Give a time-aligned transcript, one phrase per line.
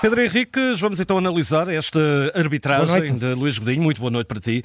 [0.00, 2.00] Pedro Henriques, vamos então analisar esta
[2.34, 3.82] arbitragem de Luís Godinho.
[3.82, 4.64] Muito boa noite para ti.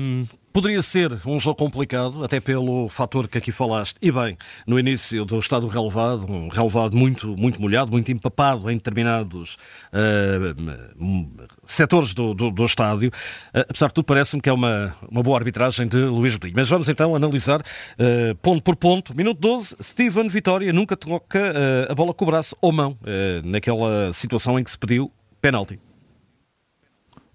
[0.00, 0.24] Um,
[0.56, 5.22] Poderia ser um jogo complicado, até pelo fator que aqui falaste, e bem, no início
[5.22, 9.58] do estado relevado, um relevado muito, muito molhado, muito empapado em determinados
[9.92, 11.28] uh,
[11.66, 13.10] setores do, do, do estádio.
[13.54, 16.54] Uh, apesar de tudo, parece-me que é uma, uma boa arbitragem de Luís Godinho.
[16.56, 19.14] Mas vamos então analisar uh, ponto por ponto.
[19.14, 21.52] Minuto 12, Steven Vitória nunca toca
[21.86, 22.96] a bola com o braço ou mão,
[23.44, 25.78] naquela situação em que se pediu penalti.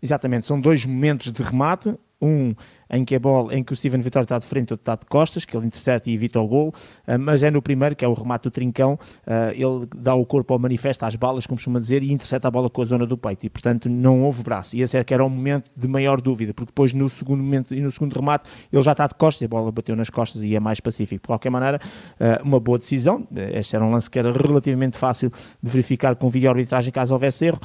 [0.01, 2.53] Exatamente, são dois momentos de remate um
[2.93, 5.05] em que a bola, em que o Steven Vitória está de frente, outro está de
[5.05, 6.73] costas, que ele intercepta e evita o gol,
[7.07, 10.25] uh, mas é no primeiro, que é o remate do trincão, uh, ele dá o
[10.25, 13.05] corpo ao manifesto, às balas, como costuma dizer, e intercepta a bola com a zona
[13.05, 15.87] do peito, e portanto não houve braço, e esse é que era o momento de
[15.87, 19.15] maior dúvida, porque depois no segundo momento e no segundo remate, ele já está de
[19.15, 21.21] costas, e a bola bateu nas costas e é mais pacífico.
[21.21, 21.79] De qualquer maneira,
[22.19, 25.31] uh, uma boa decisão, este era um lance que era relativamente fácil
[25.63, 27.59] de verificar com vídeo arbitragem caso houvesse erro,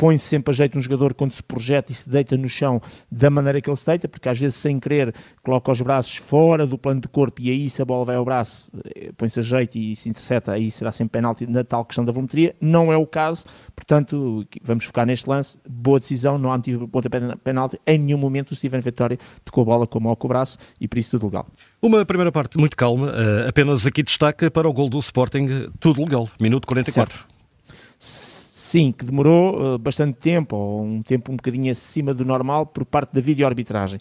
[0.00, 2.80] põe-se sempre a jeito um jogador quando se projeta e se deita no chão
[3.12, 6.66] da maneira que ele se deita, porque às vezes sem querer coloca os braços fora
[6.66, 9.42] do plano do corpo e aí se a bola vai ao braço, eh, põe-se a
[9.42, 12.56] jeito e se intercepta, aí será sempre penalti na tal questão da volumetria.
[12.62, 13.44] Não é o caso,
[13.76, 15.58] portanto, vamos focar neste lance.
[15.68, 17.78] Boa decisão, não há motivo para pontapé penalti.
[17.86, 20.56] Em nenhum momento o Steven Vitória tocou a bola com a mão com o braço
[20.80, 21.46] e por isso tudo legal.
[21.82, 26.00] Uma primeira parte muito calma, eh, apenas aqui destaca para o gol do Sporting, tudo
[26.00, 27.26] legal, minuto 44.
[27.98, 28.39] Certo.
[28.70, 32.84] Sim, que demorou uh, bastante tempo, ou um tempo um bocadinho acima do normal, por
[32.84, 33.98] parte da videoarbitragem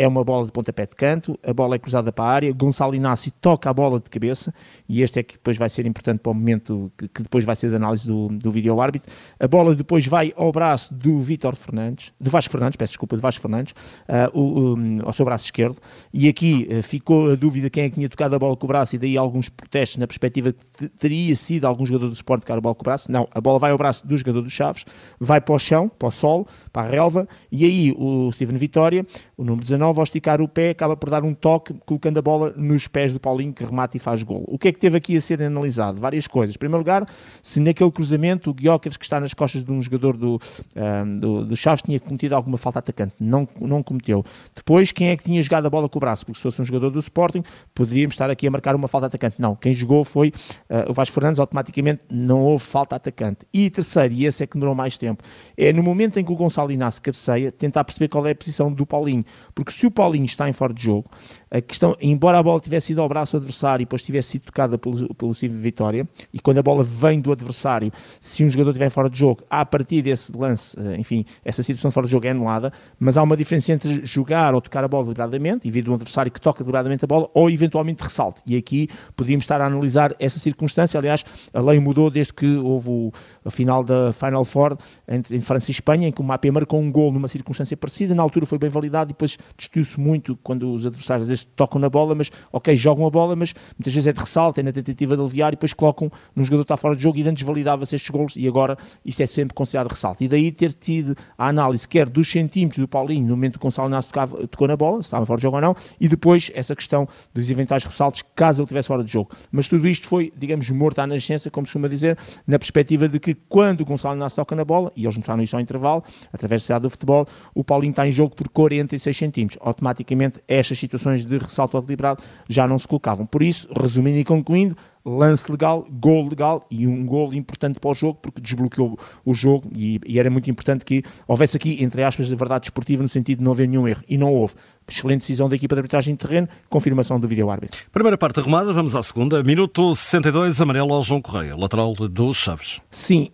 [0.00, 2.94] é uma bola de pontapé de canto, a bola é cruzada para a área, Gonçalo
[2.94, 4.54] Inácio toca a bola de cabeça,
[4.88, 7.54] e este é que depois vai ser importante para o momento que, que depois vai
[7.54, 9.12] ser de análise do, do vídeo árbitro.
[9.38, 13.20] A bola depois vai ao braço do Vítor Fernandes, do Vasco Fernandes, peço desculpa, do
[13.20, 13.74] Vasco Fernandes,
[14.08, 15.76] uh, o, um, ao seu braço esquerdo,
[16.14, 18.68] e aqui uh, ficou a dúvida quem é que tinha tocado a bola com o
[18.68, 22.56] braço, e daí alguns protestos na perspectiva que teria sido algum jogador do Sport tocar
[22.56, 23.12] a bola com o braço.
[23.12, 24.86] Não, a bola vai ao braço do jogador dos Chaves,
[25.18, 29.06] vai para o chão, para o solo, para a relva, e aí o Steven Vitória,
[29.36, 32.52] o número 19, ao esticar o pé, acaba por dar um toque, colocando a bola
[32.56, 34.44] nos pés do Paulinho, que remata e faz gol.
[34.46, 36.00] O que é que teve aqui a ser analisado?
[36.00, 36.56] Várias coisas.
[36.56, 37.06] Em primeiro lugar,
[37.42, 40.40] se naquele cruzamento o Guiocas, que está nas costas de um jogador do,
[40.76, 43.14] um, do, do, Chaves, tinha cometido alguma falta atacante.
[43.18, 44.24] Não, não cometeu.
[44.54, 46.24] Depois, quem é que tinha jogado a bola com o braço?
[46.24, 47.42] Porque se fosse um jogador do Sporting,
[47.74, 49.36] poderíamos estar aqui a marcar uma falta atacante.
[49.38, 50.28] Não, quem jogou foi
[50.68, 53.46] uh, o Vasco Fernandes, automaticamente não houve falta atacante.
[53.52, 55.22] E terceiro, e esse é que demorou mais tempo,
[55.56, 58.72] é no momento em que o Gonçalo Inácio cabeceia, tentar perceber qual é a posição
[58.72, 59.24] do Paulinho.
[59.54, 61.10] Porque se o Paulinho está em fora de jogo,
[61.50, 64.78] a questão, embora a bola tivesse ido ao braço adversário e depois tivesse sido tocada
[64.78, 68.90] pelo, pelo Silvio Vitória, e quando a bola vem do adversário, se um jogador estiver
[68.90, 72.26] fora de jogo, a partir desse lance, eh, enfim, essa situação de fora de jogo
[72.26, 75.82] é anulada, mas há uma diferença entre jogar ou tocar a bola deliberadamente, e vir
[75.82, 78.40] de um adversário que toca deliberadamente a bola, ou eventualmente ressalte.
[78.46, 80.98] E aqui podíamos estar a analisar essa circunstância.
[80.98, 83.12] Aliás, a lei mudou desde que houve o,
[83.44, 86.92] a final da Final Four entre, França e Espanha, em que o Mapé marcou um
[86.92, 88.14] gol numa circunstância parecida.
[88.14, 91.88] Na altura foi bem validado e depois discutiu-se muito quando os adversários vezes tocam na
[91.88, 95.16] bola, mas ok, jogam a bola, mas muitas vezes é de ressalto, é na tentativa
[95.16, 97.94] de aliviar e depois colocam num jogador que está fora de jogo e antes validava-se
[97.94, 100.24] estes golos e agora isto é sempre considerado ressalto.
[100.24, 103.68] E daí ter tido a análise quer dos centímetros do Paulinho no momento que o
[103.68, 106.50] Gonçalo Inácio tocava, tocou na bola, se estava fora de jogo ou não, e depois
[106.54, 109.30] essa questão dos eventuais ressaltos caso ele estivesse fora de jogo.
[109.52, 112.16] Mas tudo isto foi, digamos, morto à nascença, como se costuma dizer,
[112.46, 115.56] na perspectiva de que quando o Gonçalo Inácio toca na bola, e eles mostraram isso
[115.56, 119.49] ao intervalo, através da cidade do futebol, o Paulinho está em jogo por 46 centímetros.
[119.60, 123.26] Automaticamente estas situações de ressalto equilibrado já não se colocavam.
[123.26, 127.94] Por isso, resumindo e concluindo, lance legal, gol legal e um gol importante para o
[127.94, 132.28] jogo porque desbloqueou o jogo e, e, era muito importante que houvesse aqui, entre aspas,
[132.28, 134.02] de verdade esportiva no sentido de não haver nenhum erro.
[134.08, 134.54] E não houve.
[134.88, 137.80] Excelente decisão da equipa de arbitragem de terreno, confirmação do vídeo-árbitro.
[137.92, 139.42] Primeira parte arrumada, vamos à segunda.
[139.42, 142.80] Minuto 62, amarelo ao João Correia, lateral dos Chaves.
[142.90, 143.30] Sim,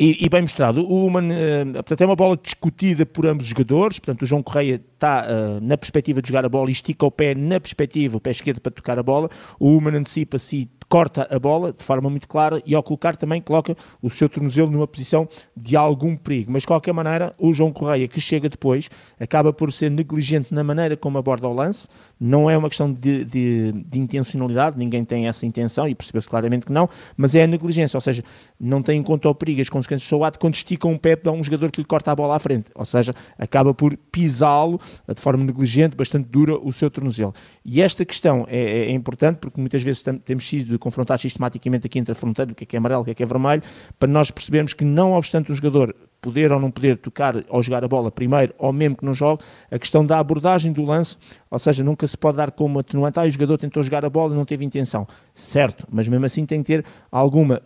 [0.00, 0.80] e, e, bem mostrado.
[0.80, 3.98] O Human, uh, portanto, é uma bola discutida por ambos os jogadores.
[3.98, 7.10] Portanto, o João Correia está uh, na perspectiva de jogar a bola e estica o
[7.10, 9.28] pé na perspectiva, o pé esquerdo para tocar a bola.
[9.58, 13.76] O Human antecipa-se corta a bola de forma muito clara e ao colocar também coloca
[14.02, 16.50] o seu tornozelo numa posição de algum perigo.
[16.50, 18.88] Mas de qualquer maneira, o João Correia, que chega depois,
[19.20, 21.86] acaba por ser negligente na maneira como aborda o lance.
[22.20, 26.66] Não é uma questão de, de, de intencionalidade, ninguém tem essa intenção e percebeu-se claramente
[26.66, 28.22] que não, mas é a negligência, ou seja,
[28.58, 31.18] não tem em conta o perigo, as consequências do seu ato quando estica um pé
[31.24, 34.78] a um jogador que lhe corta a bola à frente, ou seja, acaba por pisá-lo
[35.08, 37.34] de forma negligente, bastante dura, o seu tornozelo.
[37.64, 41.98] E esta questão é, é, é importante porque muitas vezes temos sido confrontar sistematicamente aqui
[41.98, 43.62] entre a fronteira, o que é, que é amarelo, o que é que é vermelho,
[43.98, 47.84] para nós percebermos que não obstante o jogador poder ou não poder tocar ou jogar
[47.84, 51.16] a bola primeiro, ou mesmo que não jogue, a questão da abordagem do lance,
[51.50, 54.34] ou seja, nunca se pode dar como atenuante, ah, o jogador tentou jogar a bola
[54.34, 55.06] e não teve intenção.
[55.34, 57.62] Certo, mas mesmo assim tem que ter alguma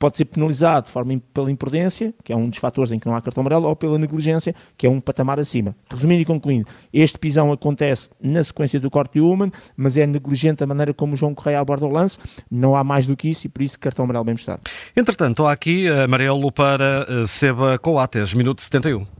[0.00, 3.14] pode ser penalizado de forma pela imprudência, que é um dos fatores em que não
[3.14, 5.76] há cartão amarelo, ou pela negligência, que é um patamar acima.
[5.90, 10.64] Resumindo e concluindo, este pisão acontece na sequência do corte de Human, mas é negligente
[10.64, 12.18] a maneira como o João Correia aborda o lance,
[12.50, 14.62] não há mais do que isso e por isso cartão amarelo bem mostrado.
[14.96, 19.19] Entretanto, há aqui amarelo para eh, Seba Coates, minuto 71.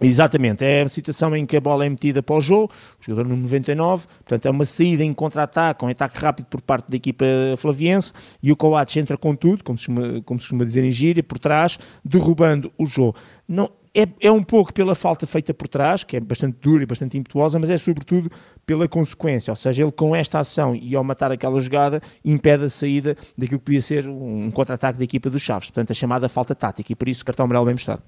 [0.00, 3.28] Exatamente, é a situação em que a bola é metida para o jogo, o jogador
[3.28, 7.24] no 99, portanto é uma saída em contra-ataque, um ataque rápido por parte da equipa
[7.56, 8.12] flaviense
[8.42, 11.22] e o Coates entra com tudo, como se costuma, como se costuma dizer em gíria,
[11.22, 13.16] por trás, derrubando o jogo.
[13.46, 16.86] Não, é, é um pouco pela falta feita por trás, que é bastante dura e
[16.86, 18.30] bastante impetuosa, mas é sobretudo
[18.66, 22.70] pela consequência, ou seja, ele com esta ação e ao matar aquela jogada impede a
[22.70, 26.54] saída daquilo que podia ser um contra-ataque da equipa dos Chaves, portanto a chamada falta
[26.54, 28.02] tática e por isso o cartão amarelo bem mostrado.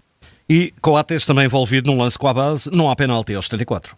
[0.49, 3.97] E Coates também envolvido num lance com a base, não há penalti aos 74.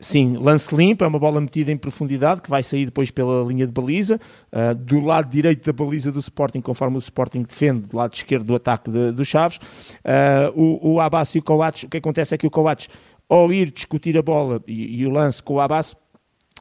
[0.00, 3.64] Sim, lance limpo, é uma bola metida em profundidade que vai sair depois pela linha
[3.64, 4.20] de baliza,
[4.52, 8.44] uh, do lado direito da baliza do Sporting, conforme o Sporting defende, do lado esquerdo
[8.44, 9.56] do ataque de, do Chaves.
[9.56, 12.88] Uh, o, o Abbas e o Coates, o que acontece é que o Coates,
[13.28, 15.94] ao ir discutir a bola e, e o lance com o Abbas,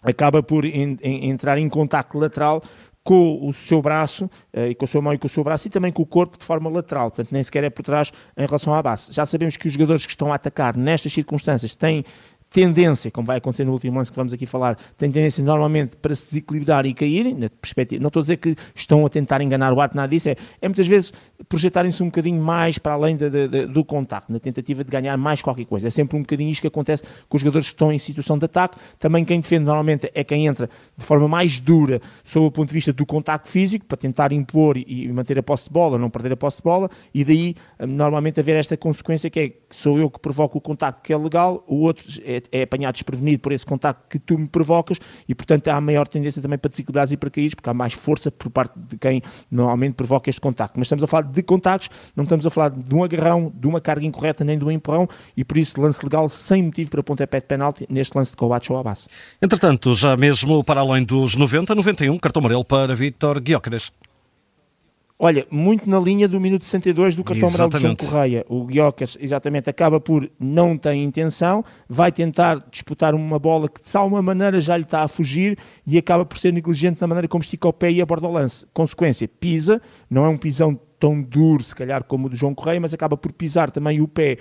[0.03, 2.61] acaba por en, en, entrar em contacto lateral
[3.03, 5.67] com o seu braço, uh, e com a sua mão e com o seu braço,
[5.67, 8.45] e também com o corpo de forma lateral, portanto nem sequer é por trás em
[8.45, 9.11] relação à base.
[9.11, 12.05] Já sabemos que os jogadores que estão a atacar nestas circunstâncias têm
[12.53, 16.13] tendência, como vai acontecer no último lance que vamos aqui falar, tem tendência normalmente para
[16.13, 19.73] se desequilibrar e cair, na perspectiva, não estou a dizer que estão a tentar enganar
[19.73, 21.11] o árbitro, nada disso, é, é muitas vezes
[21.49, 25.17] projetarem-se um bocadinho mais para além de, de, de, do contacto, na tentativa de ganhar
[25.17, 25.87] mais qualquer coisa.
[25.87, 28.45] É sempre um bocadinho isto que acontece com os jogadores que estão em situação de
[28.45, 28.77] ataque.
[28.99, 32.73] Também quem defende normalmente é quem entra de forma mais dura, sob o ponto de
[32.75, 36.33] vista do contacto físico, para tentar impor e manter a posse de bola, não perder
[36.33, 40.19] a posse de bola, e daí normalmente haver esta consequência que é sou eu que
[40.19, 44.03] provoco o contacto que é legal, o outro é, é apanhado desprevenido por esse contacto
[44.09, 44.97] que tu me provocas
[45.27, 48.31] e, portanto, há maior tendência também para desequilibrares e para cair, porque há mais força
[48.31, 50.73] por parte de quem normalmente provoca este contacto.
[50.77, 53.81] Mas estamos a falar de contactos, não estamos a falar de um agarrão, de uma
[53.81, 57.39] carga incorreta nem de um empurrão e, por isso, lance legal sem motivo para pontapé
[57.39, 59.07] de penalti neste lance de Coates ou base.
[59.41, 63.91] Entretanto, já mesmo para além dos 90, 91, cartão amarelo para Vítor Guiócaras.
[65.17, 68.45] Olha, muito na linha do minuto 62 do cartão amarelo de João Correia.
[68.49, 73.97] O Guiocas, exatamente, acaba por não ter intenção, vai tentar disputar uma bola que de
[73.97, 77.43] alguma maneira já lhe está a fugir e acaba por ser negligente na maneira como
[77.43, 78.65] estica o pé e aborda o lance.
[78.73, 82.79] Consequência, pisa, não é um pisão tão duro, se calhar, como o do João Correia,
[82.79, 84.37] mas acaba por pisar também o pé.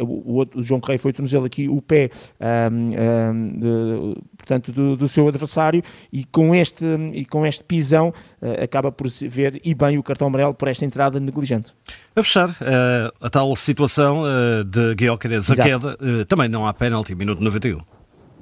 [0.00, 2.08] O, o, o João Correia foi tornozelo aqui, o pé,
[2.40, 6.82] um, um, de, portanto, do, do, seu adversário, e com este,
[7.12, 8.08] e com este pisão
[8.40, 11.74] uh, acaba por ver e bem o cartão amarelo por esta entrada negligente.
[12.16, 17.14] A fechar, uh, a tal situação uh, de Guilherme a queda, também não há pênalti,
[17.14, 17.80] minuto 91.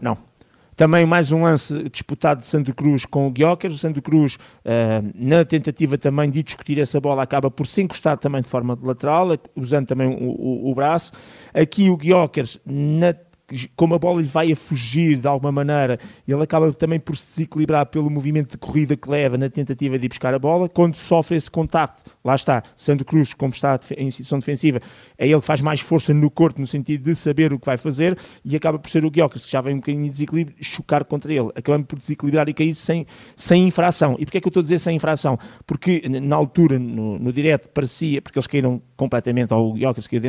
[0.01, 0.17] Não,
[0.76, 3.73] também mais um lance disputado de Santo Cruz com o Guiocas.
[3.73, 8.19] O Santo Cruz, uh, na tentativa também de discutir essa bola, acaba por se encostar
[8.19, 11.12] também de forma lateral, usando também o, o, o braço.
[11.55, 13.14] Aqui o Guiocas, na
[13.76, 17.37] como a bola lhe vai a fugir de alguma maneira, ele acaba também por se
[17.37, 20.69] desequilibrar pelo movimento de corrida que leva na tentativa de ir buscar a bola.
[20.69, 24.81] Quando sofre esse contacto, lá está, Santo Cruz, como está em situação defensiva,
[25.16, 27.76] é ele que faz mais força no corpo, no sentido de saber o que vai
[27.76, 31.05] fazer, e acaba por ser o Guiocas, que já vem um bocadinho de desequilíbrio, chocar
[31.05, 34.17] contra ele, acabando por desequilibrar e cair sem, sem infração.
[34.19, 35.38] E porquê é que eu estou a dizer sem infração?
[35.67, 39.74] Porque na altura, no, no direto, parecia, porque eles caíram completamente ao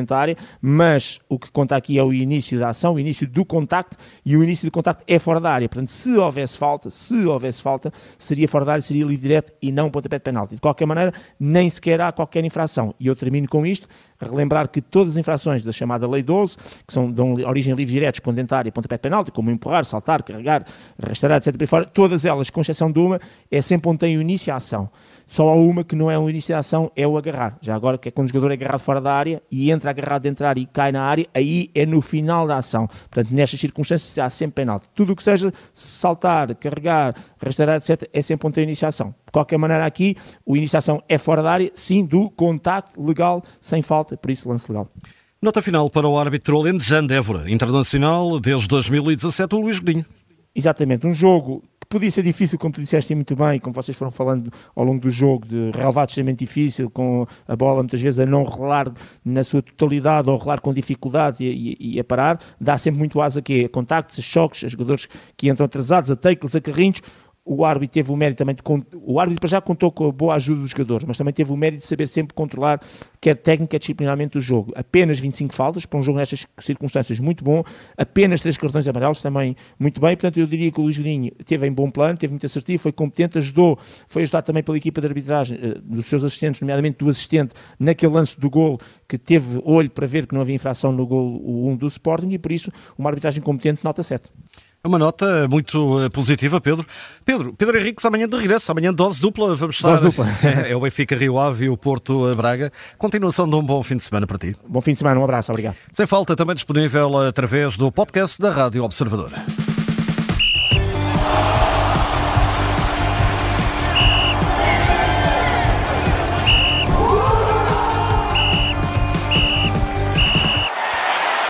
[0.08, 3.46] da área, mas o que conta aqui é o início da ação, o início do
[3.46, 5.70] contacto, e o início do contacto é fora da área.
[5.70, 9.72] Portanto, se houvesse falta, se houvesse falta, seria fora da área, seria livre direto e
[9.72, 10.56] não pontapé de penalti.
[10.56, 12.94] De qualquer maneira, nem sequer há qualquer infração.
[13.00, 13.88] E eu termino com isto,
[14.20, 17.92] relembrar que todas as infrações da chamada Lei 12, que são, dão origem a livros
[17.92, 20.66] diretos com dentária e pontapé de penalti, como empurrar, saltar, carregar,
[21.02, 21.58] arrastar, etc.
[21.58, 23.20] Por fora, todas elas, com exceção de uma,
[23.52, 24.90] é sempre onde tem o início a ação.
[25.28, 27.58] Só há uma que não é uma iniciação, é o agarrar.
[27.62, 30.22] Já agora, que é quando o jogador é agarrado fora da área e entra agarrado
[30.22, 32.88] dentro da área e cai na área, aí é no final da ação.
[32.88, 34.88] Portanto, nestas circunstâncias, será sempre penalti.
[34.96, 39.14] Tudo o que seja saltar, carregar, rastrear, etc., é sempre onde tem iniciação.
[39.26, 43.82] De qualquer maneira, aqui, o iniciação é fora da área, sim, do contacto legal, sem
[43.82, 44.88] falta, por isso lance legal.
[45.42, 50.06] Nota final para o árbitro Alentejano Évora, internacional desde 2017, o Luís Godinho.
[50.56, 54.52] Exatamente, um jogo podia ser difícil, como tu disseste muito bem, como vocês foram falando
[54.76, 58.44] ao longo do jogo, de relevado extremamente difícil, com a bola muitas vezes a não
[58.44, 58.92] relar
[59.24, 63.22] na sua totalidade ou relar com dificuldades e, e, e a parar, dá sempre muito
[63.22, 67.02] asa aqui a contactos, a choques, a jogadores que entram atrasados, a tackles, a carrinhos,
[67.48, 68.62] o árbitro teve o mérito também de.
[69.02, 71.56] O árbitro para já contou com a boa ajuda dos jogadores, mas também teve o
[71.56, 72.82] mérito de saber sempre controlar,
[73.22, 74.74] quer técnica, disciplinarmente o jogo.
[74.76, 77.64] Apenas 25 faltas, para um jogo nestas circunstâncias muito bom,
[77.98, 80.16] apenas 3 cartões amarelos também muito bem.
[80.16, 82.92] Portanto, eu diria que o Luís Juninho teve em bom plano, teve muito assertivo, foi
[82.92, 87.10] competente, ajudou, foi ajudado também pela equipa de arbitragem, eh, dos seus assistentes, nomeadamente do
[87.10, 88.78] assistente, naquele lance do gol,
[89.08, 92.30] que teve olho para ver que não havia infração no gol 1 um do Sporting
[92.32, 94.30] e por isso uma arbitragem competente, nota 7.
[94.88, 96.86] É uma nota muito eh, positiva, Pedro.
[97.26, 99.90] Pedro, Pedro Henriques, amanhã de regresso, amanhã dose dupla, vamos estar.
[99.90, 100.26] Dose dupla.
[100.66, 102.72] é o Benfica Rio Ave e o Porto Braga.
[102.98, 104.56] Continuação de um bom fim de semana para ti.
[104.66, 105.76] Bom fim de semana, um abraço, obrigado.
[105.92, 109.34] Sem falta, também disponível através do podcast da Rádio Observador.